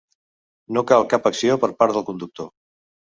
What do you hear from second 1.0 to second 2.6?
cap acció per part del conductor.